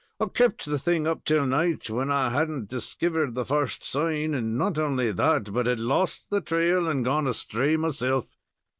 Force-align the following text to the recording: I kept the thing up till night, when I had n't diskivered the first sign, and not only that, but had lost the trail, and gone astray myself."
I 0.19 0.25
kept 0.25 0.65
the 0.65 0.79
thing 0.79 1.05
up 1.05 1.25
till 1.25 1.45
night, 1.45 1.87
when 1.87 2.09
I 2.09 2.29
had 2.31 2.49
n't 2.49 2.67
diskivered 2.67 3.35
the 3.35 3.45
first 3.45 3.83
sign, 3.83 4.33
and 4.33 4.57
not 4.57 4.79
only 4.79 5.11
that, 5.11 5.53
but 5.53 5.67
had 5.67 5.77
lost 5.77 6.31
the 6.31 6.41
trail, 6.41 6.87
and 6.87 7.05
gone 7.05 7.27
astray 7.27 7.77
myself." 7.77 8.35